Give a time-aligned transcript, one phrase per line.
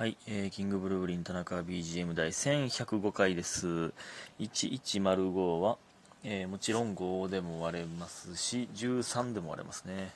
[0.00, 3.92] はい、えーキングブルーリン田中 BGM 第1105回です。
[4.38, 5.76] 1105は、
[6.24, 10.10] えーもちろん5でも割れますし、13でも割れますね。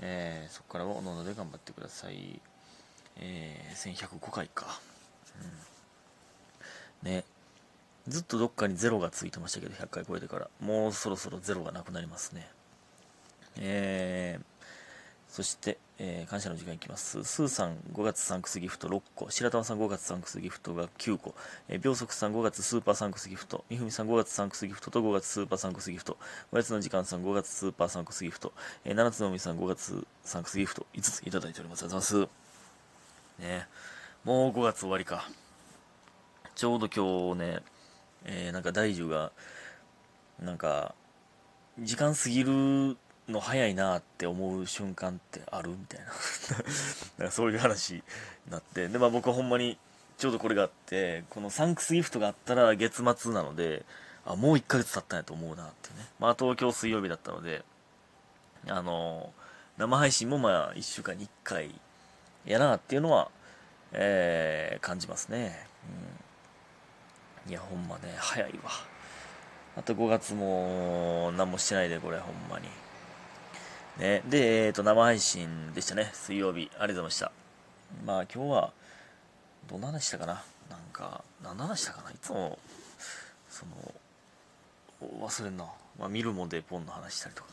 [0.00, 2.40] えーそこからはおのので頑張ってください。
[3.20, 4.80] えー1105回か。
[7.04, 7.08] うん。
[7.08, 7.22] ね。
[8.08, 10.48] ずっとどっかにゼロがついてましたけど、100回超えてから。
[10.58, 12.48] もうそろそろゼロがなくなりますね。
[13.60, 14.44] えー
[15.34, 17.24] そして、えー感謝の時間いきます。
[17.24, 21.34] スーさん5月サンクスギフト6個、白玉さん5月サンクスギフトが9個、
[21.68, 26.18] えー、秒速さん5月スーパーサンクスギフト、みふみさん5月サンクスギフトと5月スーパーサンクスギフト、
[26.52, 28.52] おやつの時間さん5月スーパーサンクスギフト、
[28.84, 31.82] えー、七つのみさん5月サンクスギフト5ついただいております。
[31.82, 33.42] ありがとうございます。
[33.42, 33.68] ね
[34.22, 35.28] もう5月終わりか。
[36.54, 37.62] ちょうど今日ね、
[38.22, 39.32] えーなんか大樹が、
[40.38, 40.94] なんか、
[41.80, 42.96] 時間過ぎる
[43.28, 46.06] の早いなって思う瞬間ってあるみたいな。
[47.18, 48.02] なんかそういう話に
[48.50, 48.88] なって。
[48.88, 49.78] で、まあ、僕はほんまに
[50.16, 53.84] ちょうどこれがあってこのサンクスギフトがあったら月末なので
[54.24, 57.64] あもう1ヶ月経ったんやと思うなってね、まあ、東京水曜日だったので
[58.68, 59.32] あの
[59.76, 61.74] 生配信もまあ1週間に1回
[62.44, 63.30] やなっていうのは、
[63.92, 65.66] えー感じますね、
[67.46, 68.70] うん、いやほんまね早いわ。
[69.76, 72.68] あと5月も何もしてないでこれほんまに。
[73.98, 76.10] ね、で、えっ、と、生配信でしたね。
[76.14, 76.68] 水曜日。
[76.78, 77.32] ありがとうございました。
[78.04, 78.72] まあ、今日は、
[79.68, 80.42] どんな話したかな？
[80.68, 82.10] なんか、何の話したかな？
[82.10, 82.58] いつも、
[83.48, 83.94] その、
[85.24, 85.66] 忘れんな。
[85.96, 87.50] まあ、見るもんでポンの話したりとか。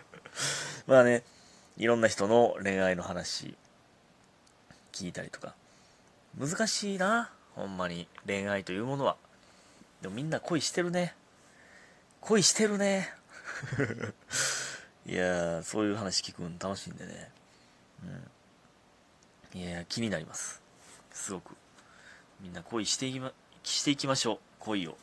[0.86, 1.22] まあね、
[1.76, 3.54] いろんな人の恋愛の話、
[4.92, 5.54] 聞いたりとか。
[6.38, 7.30] 難しいな。
[7.54, 8.08] ほんまに。
[8.26, 9.16] 恋愛というものは。
[10.00, 11.14] でもみんな恋してるね。
[12.22, 13.12] 恋してるね。
[15.08, 17.30] いや、そういう話聞くの楽しいんでね。
[19.54, 19.60] うん。
[19.60, 20.60] いやー、気になります。
[21.12, 21.54] すごく。
[22.40, 24.38] みんな恋していきま、していきましょう。
[24.58, 24.96] 恋を。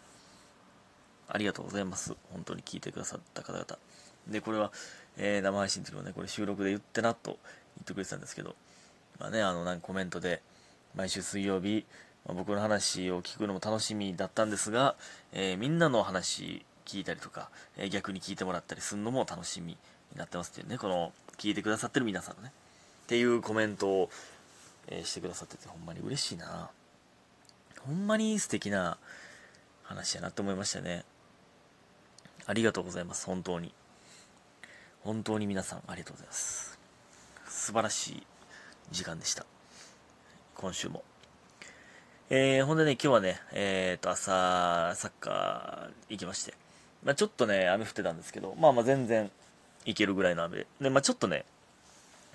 [1.30, 2.16] ありがとうございます。
[2.34, 3.66] 本当に聞いてくださった方々。
[4.28, 4.72] で、これは、
[5.18, 7.32] えー生配信の時もね、これ収録で言ってなと
[7.78, 8.56] 言ってくれてたんですけど、
[9.20, 10.42] まあね、あの、なんかコメントで、
[10.96, 11.86] 毎週水曜日、
[12.26, 14.96] まあ僕の話を聞くのも楽しみだったんですが、
[15.32, 19.78] えーみんなの話聞いたりとか、えー逆に聞いてもらったりするのも楽しみ
[20.14, 22.52] になってますっていうね、この、聞いてくださってる皆さんのね、
[23.04, 24.10] っていうコメントを、
[24.88, 26.70] えーしてくださってて、ほんまに嬉しいな
[27.86, 28.98] ほんまに素敵な
[29.84, 31.04] 話やなって思いましたね。
[32.46, 33.74] ありがとうございます、本当に。
[35.02, 36.80] 本当に皆さんありがとうございます。
[37.48, 38.28] 素晴らしい
[38.92, 39.46] 時間でした。
[40.56, 41.04] 今週も。
[42.30, 46.54] えー、ほんでね、今日はね、えーと、朝、サッカー行きまして。
[47.04, 49.30] まあちょっとね、雨降ってたんですけど、まあまあ全然
[49.86, 50.68] 行けるぐらいの雨で。
[50.82, 51.46] で、まあちょっとね、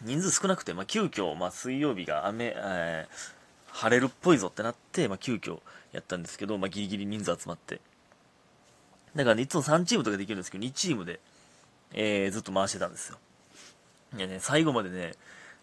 [0.02, 3.38] 人数少なくて、まあ急遽、まあ水曜日が雨、えー
[3.70, 5.60] 晴れるっぽいぞってなって、まあ急遽
[5.92, 7.80] やったんですけど、まあギリギリ人数集まって。
[9.14, 11.20] だからね、いつも3チームとかできるんですけど、2チームで、
[11.92, 13.18] えーずっと回してたんですよ。
[14.16, 15.14] いやね、最後までね、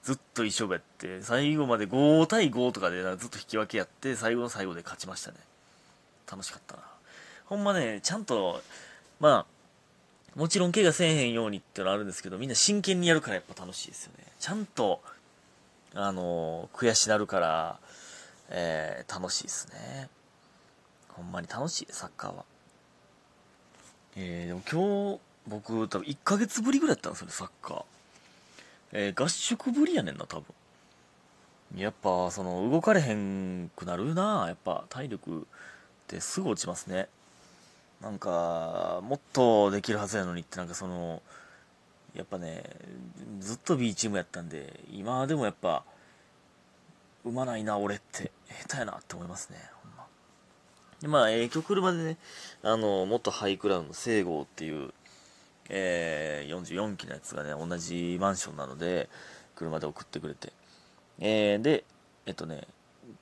[0.04, 5.38] ずっと一勝負やって、最後まで5対5とかでずっと引き分けやって、最後の最後で勝ちましたね。
[6.32, 6.84] 楽しかったな。
[7.46, 8.62] ほんまね、ちゃんと、
[9.20, 9.46] まあ、
[10.36, 14.26] もちろん怪我せえへんようにってのはあるんですけど、みんな真剣にやるからやっぱ楽しいですよね。
[14.40, 15.02] ちゃんと、
[15.94, 17.80] あの悔しなるから、
[18.50, 20.10] えー楽しいですね。
[21.10, 22.44] ほんまに楽しい、サッカーは。
[24.18, 27.84] えー、でも今日、僕、多分1ヶ月ぶりぐらいやったんですよね、サッカー。
[28.92, 30.46] えー合宿ぶりやねんな、多分。
[31.78, 35.46] やっぱ、その、動かれへんくなるなやっぱ、体力っ
[36.08, 37.08] てすぐ落ちますね。
[38.02, 41.22] なんか、もっとできるはずやのにって、なんかその、
[42.14, 42.64] やっぱね、
[43.40, 45.84] ずっと B チームやったんで、今でもやっぱ、
[47.26, 48.32] うまないな、俺って。
[48.68, 50.06] 下手やなって思いますね、ほんま。
[51.02, 52.18] で、まあ、えー、今日車でね、
[52.64, 54.94] あの、元ハイクラウンの聖郷っていう、
[55.70, 59.10] えー、44期のやつがね、同じマンションなので、
[59.56, 60.54] 車で送ってくれて。
[61.20, 61.84] えー、で、
[62.28, 62.68] えっとね、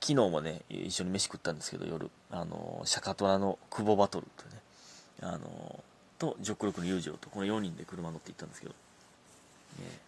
[0.00, 4.60] 昨日もね、一緒に飯食ったんですけど、夜、あの、シャカトラの久保バトルとね、
[5.22, 5.84] あの、
[6.18, 8.74] と、ジョックロックの裕次郎と、この4人で車乗って行ったんですけど、
[9.80, 10.04] えー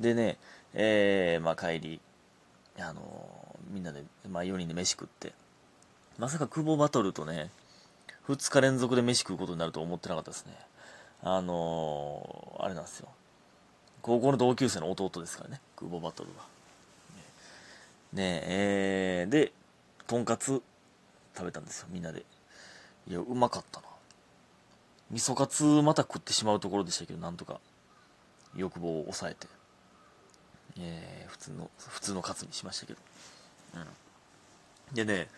[0.00, 0.36] でね、
[0.74, 2.00] えー、まあ帰り、
[2.78, 5.32] あの、みんなで、まあ4人で飯食って、
[6.18, 7.50] まさか久保バトルとね、
[8.28, 10.52] 2日連続で飯食うことになると思ってなかったですね。
[11.22, 13.08] あのーあれなんですよ。
[14.02, 16.44] 高校の同級生の弟ですからね、久保バトルは。
[18.12, 19.52] ねえ、えー、で、
[20.06, 20.62] とんかつ
[21.34, 22.24] 食べたんですよ、みんなで。
[23.08, 23.86] いや、うまかったな。
[25.12, 27.60] 味噌カツまた食ってしまうところでしたけど、なんとか
[28.56, 29.46] 欲望を抑えて、
[30.78, 32.98] えー普通の、普通のカツにしましたけど。
[33.74, 34.94] うん。
[34.94, 35.28] でね、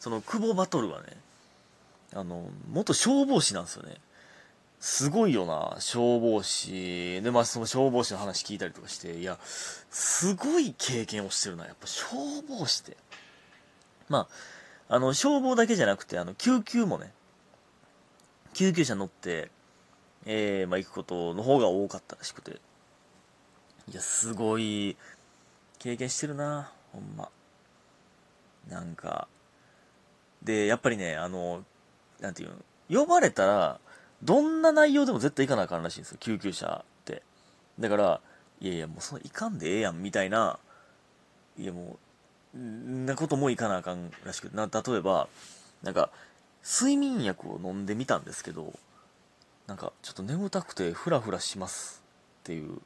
[0.00, 1.16] その久保バトルはね、
[2.14, 3.96] あの、元消防士なんですよね。
[4.80, 7.22] すごいよな、消防士。
[7.22, 12.96] で、まあその消防士の話聞いたりとかして、いや、すごい経験をしてるな、やっぱ消防士って。
[14.08, 14.28] ま
[14.88, 17.12] あ、あの、消防だけじゃなくて、あの、救急もね、
[18.54, 19.50] 救急車乗って、
[20.24, 22.60] えー、まあ行くことの方が多かったらしくて。
[23.90, 24.96] いや、すごい、
[25.78, 27.28] 経験してるな、ほんま。
[28.68, 29.28] なんか、
[30.42, 31.64] で、やっぱりね、あの、
[32.20, 32.50] なんていう
[32.88, 33.80] の、呼ばれたら、
[34.22, 37.22] どんな内容でも絶対行かなあかんらしいんですよ、救急車って。
[37.78, 38.20] だから、
[38.60, 40.58] いやいや、もうその行かんでええやん、みたいな、
[41.58, 41.98] いやも
[42.54, 45.28] う、んなことも行かなあかんらしくて、な、例えば、
[45.82, 46.10] なんか、
[46.64, 48.72] 睡眠薬を飲んでみたんですけど、
[49.66, 52.02] なんか、ちょっと眠たくてフラフラします
[52.42, 52.80] っていう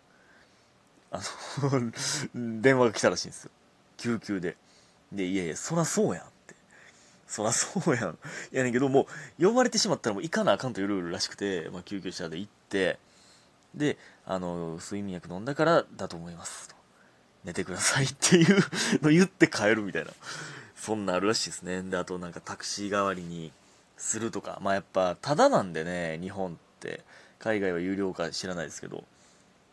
[1.10, 1.20] あ
[1.62, 1.92] の
[2.60, 3.50] 電話が来たらしいんですよ。
[3.96, 4.56] 救急で。
[5.12, 6.54] で、いやいや、そらそうやんって。
[7.26, 8.18] そらそうやん
[8.52, 8.56] い。
[8.56, 9.06] やねんけど、も
[9.38, 12.98] う、呼ばれてしまったらもう行かなあかんというルールらしくて、まあ、救急車で行って、
[13.74, 16.74] で、あの、睡眠薬飲んだからだと思いますと。
[17.44, 18.58] 寝てくださいっていう
[19.00, 20.10] の言って帰るみたいな。
[20.76, 21.82] そんなあるらしいですね。
[21.82, 23.52] で、あとなんかタクシー代わりに
[23.98, 24.58] するとか。
[24.62, 27.04] まあやっぱ、ただなんでね、日本って。
[27.38, 29.04] 海外は有料か知らないですけど。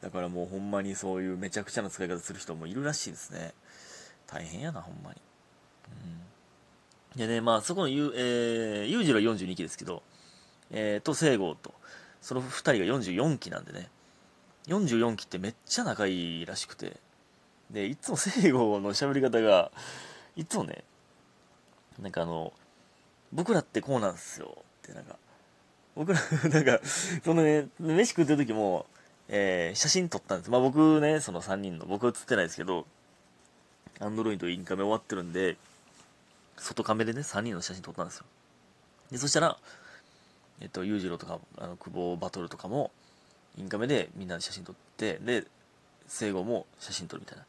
[0.02, 3.54] だからもうほんまにそういうめちゃくちゃな使い方する人もいるらしいですね。
[4.28, 5.22] 大変やな、ほんまに。
[7.16, 7.20] うん。
[7.20, 10.04] でね、まあそこのゆ、えー、裕次郎42期ですけど、
[10.72, 11.74] えー、と、聖郷と、
[12.22, 13.90] その2人が44期なんでね、
[14.68, 16.98] 44期ってめっちゃ仲いいらしくて、
[17.72, 19.72] で、いつも聖郷の喋り方が、
[20.36, 20.84] いつもね、
[22.00, 22.54] なんかあの、
[23.36, 25.18] 僕らってこうなんですよって、なんか、
[25.96, 26.80] 僕ら、 なんか、
[27.24, 28.86] そのね、飯食ってる時も、
[29.28, 30.50] えー、写真撮ったんです。
[30.50, 32.88] まあ僕ね、その3人の、僕は写ってないですけど、
[34.00, 35.58] アンドロイドインカメ終わってるんで、
[36.58, 38.26] 外カメでね、3人の写真撮ったんですよ。
[39.12, 39.58] で、そしたら、
[40.62, 42.92] えっと、裕次郎とか、あの、久保バトルとかも、
[43.58, 45.46] インカメでみんなで写真撮って、で、
[46.08, 47.46] 聖子も写真撮るみたいな。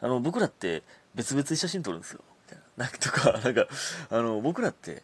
[0.00, 0.82] あの、僕らって
[1.14, 2.20] 別々に写真撮るんですよ。
[2.48, 2.84] みたいな。
[2.84, 3.66] なんとか、なんか、
[4.10, 5.02] あの、僕らって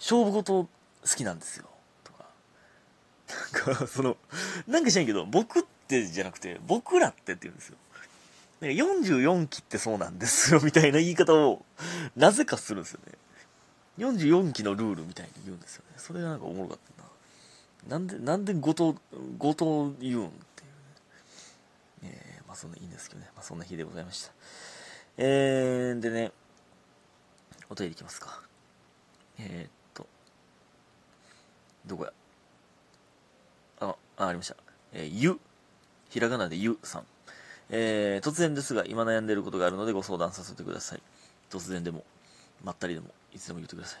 [0.00, 0.68] 勝負事好
[1.14, 1.66] きなんですよ
[2.02, 2.24] とか。
[3.66, 4.16] なんか、その、
[4.66, 7.76] なんか知らんけど、僕ってじゃなくて、僕らってって言うんですよ。
[8.60, 11.64] なんか44期ってそうなんですよ、 みたいな言い方を、
[12.16, 13.12] なぜかするんですよね。
[13.98, 15.94] 44期のルールみたいに言うんですよね。
[15.98, 17.98] それがなんかおもろかったな。
[17.98, 18.96] なんで、なんでごと、
[19.36, 22.14] ごと言うんっていうね。
[22.14, 23.30] えー、まあそんないいんですけどね。
[23.34, 24.32] まあそんな日でございました。
[25.18, 26.32] えー、でね、
[27.68, 28.42] お便りいきますか。
[29.38, 29.79] えー、
[31.86, 32.12] どこや？
[33.80, 34.56] あ、あありました。
[34.92, 35.38] えー、ゆ。
[36.10, 37.06] ひらがなでゆさん。
[37.70, 41.02] えー、突然ですが、今悩んでいることがあるのでご相談させてください。
[41.50, 42.04] 突然でも、
[42.64, 44.00] まったりでも、いつでも言ってください。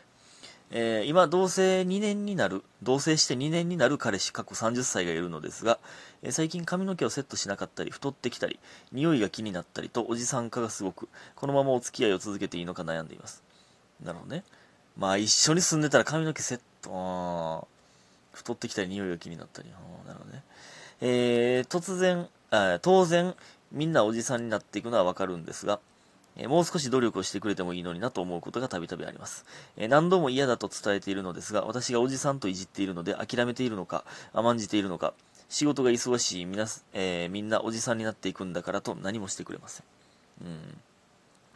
[0.72, 5.78] えー、今、同棲2年になる、同棲して2年になる彼氏、過去30歳がいるのですが、
[6.22, 8.58] えー、最近髪の毛をセットしなかったり、太ってきたり、
[8.92, 13.42] 匂いが気になったりと、おじさん化がすごく、このままお付き合いを続けていいのか悩んでいます。
[14.02, 14.44] なるほどね。
[14.96, 17.64] まあ、一緒に住んでたら髪の毛セット、あ
[18.32, 19.68] 太ってきたり匂いが気になったり。
[20.06, 20.42] なるほどね。
[21.00, 23.34] えー、突然あ、当然、
[23.72, 25.80] みんなおじさんになっていくのはわかるんですが、
[26.36, 29.44] えー、もう少し努力をしてくれてもいいのになと思うことがたびたびあります。
[29.76, 35.14] えー、何度も嫌だと伝えているのですが、私がおじさんといじっているので諦めているのか、甘んじているのか、
[35.48, 39.84] 仕事が忙しいみな、えー、みんなおじさんになっていくんだからと何もしてくれません。
[40.42, 40.80] うん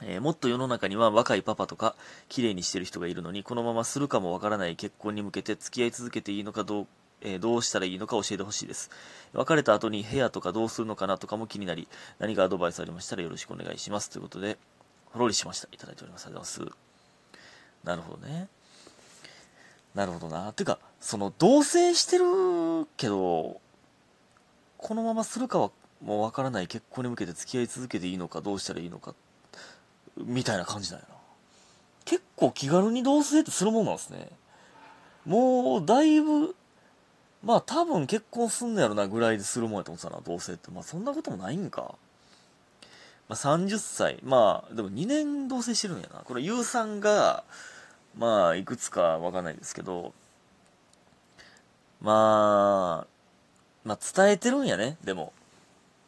[0.07, 1.97] えー、もっと世の中には若いパパとか
[2.29, 6.87] 綺麗にしてる人がいるのにこのままするかもわからない結婚に向けて付き合い続けていいのかどう,、
[7.23, 8.91] えー、どうしたらいいのか教えてほしいです。
[9.33, 14.11] 別れた後に部屋とかどうするのかなとかも気になり何かアドバイスありましたらよろしくお願いします。
[14.11, 14.59] ということで
[15.07, 15.69] ほろりしました。
[15.73, 16.27] いただいております。
[16.27, 16.79] ありがとうございます。
[17.85, 18.49] なるほどね。
[19.95, 20.53] なるほどな。
[20.53, 23.61] ていうかその同棲してるけど
[24.77, 25.71] このままするかは
[26.03, 29.15] もうわからない結婚に向けて付き合い続けていいのかどうしたらいいのか
[30.17, 31.15] みたいな感じだよな。
[32.05, 34.29] 結構気軽に同棲ってするもんなんですね。
[35.27, 36.55] もう、だいぶ、
[37.43, 40.71] まあ多分結婚すんのやろなぐらいでするもんやと思ってたな、同棲って。
[40.71, 41.95] まあそんなこともないんか。
[43.29, 44.19] まあ30歳。
[44.23, 46.21] まあ、でも2年同棲してるんやな。
[46.21, 47.45] これ、ゆうさんが、
[48.17, 50.13] まあ、いくつかわかんないですけど、
[52.01, 53.07] まあ、
[53.85, 55.33] まあ伝えてるんやね、でも。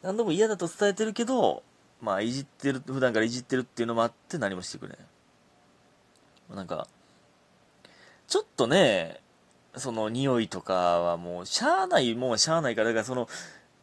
[0.03, 1.63] 何度も嫌だと伝えてるけど、
[2.01, 6.55] まあ、いじってる、普段からいじってるっていうのもあって何もしてくれん。
[6.55, 6.87] なんか、
[8.27, 9.21] ちょっとね、
[9.75, 13.27] その匂いとかはもう、しゃあないもんしゃあないから、だからその、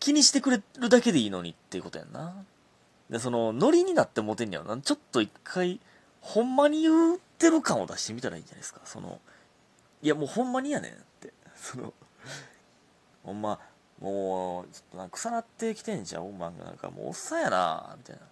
[0.00, 2.34] 気にしてくれるだけでいいのにっていうことやんな。
[3.10, 4.80] で、その、ノリになってモテんやろな。
[4.80, 5.80] ちょっと一回
[6.24, 9.20] ほんまに言ってる感を出してみたらいいんじゃないですかその
[10.02, 11.92] いやもうほんまにやねんってその
[13.22, 13.60] ほんま
[14.00, 16.90] もうちょっとな腐ってきてんじゃんお前なんか。
[16.90, 18.22] もうおっさんやなみたいな。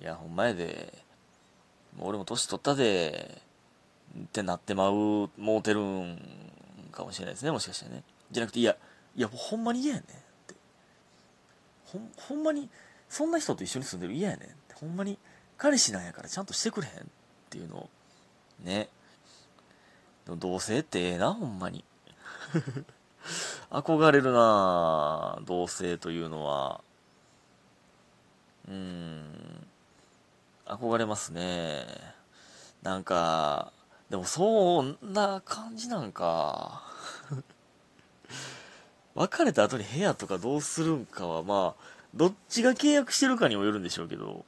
[0.00, 0.92] いやほんまやで。
[1.96, 3.42] も俺も年取ったで
[4.18, 4.92] ってなってまう
[5.36, 6.18] もうてるん
[6.92, 8.02] かもしれないですねもしかしてね。
[8.30, 8.76] じゃなくていや
[9.16, 10.10] いやもうほんまに嫌やねんっ
[10.46, 10.54] て。
[11.86, 12.68] ほんほんまに
[13.08, 14.74] そんな人と一緒に住んでる嫌やねんって。
[14.74, 15.18] ほんまに
[15.56, 17.04] 彼氏なんやからちゃんとしてくれへんっ
[17.50, 17.88] ていうのを
[18.62, 18.88] ね。
[20.24, 21.84] でも同棲ってええなほんまに。
[23.70, 26.80] 憧れるな同棲というのは。
[28.68, 29.66] うん
[30.66, 31.86] 憧れますね。
[32.82, 33.72] なんか
[34.10, 36.82] でもそんな感じなんか。
[39.14, 41.82] 別れた後に部屋とかどうするんかはまあ
[42.14, 44.44] どっちが契約してるかにもよるんでしょうけど。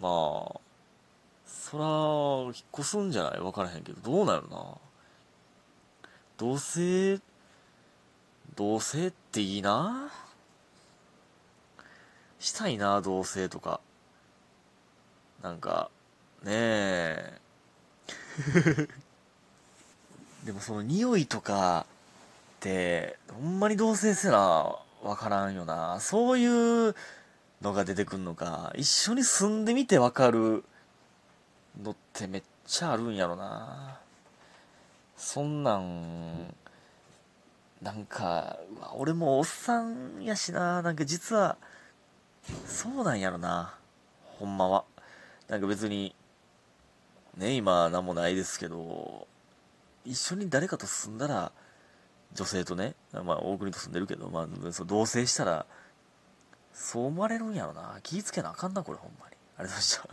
[0.00, 0.08] ま
[0.54, 0.60] あ
[1.46, 1.84] そら
[2.54, 3.40] 引っ越すんじゃない？
[3.40, 4.00] 分からへんけど。
[4.00, 4.76] どうなるな。
[6.38, 7.20] 同棲
[8.58, 10.10] 同棲っていいな。
[12.40, 13.78] したいな同棲とか。
[15.44, 15.90] なんか
[16.42, 17.40] ねえ。
[20.42, 21.86] でもその匂いとか
[22.56, 26.00] ってほんまに同棲せなわからんよな。
[26.00, 26.96] そういう
[27.62, 28.72] のが出てくんのか。
[28.74, 30.64] 一緒に住んでみてわかる
[31.80, 34.00] のってめっちゃあるんやろな。
[35.16, 36.56] そんなん
[37.82, 40.82] なんかうわ俺もおっさんやしな。
[40.82, 41.56] なんか実は
[42.66, 43.74] そうなんやろな。
[44.38, 44.84] ほんまは。
[45.48, 46.14] なんか別に
[47.36, 49.26] ね今何もないですけど
[50.04, 51.52] 一緒に誰かと住んだら
[52.34, 55.66] 女性とねまあ大国と住んでるけど、まあ、そ同棲したら
[56.74, 57.98] そう思われるんやろな。
[58.02, 59.36] 気ぃつけなあかんなこれほんまに。
[59.56, 60.06] ありがとうございました。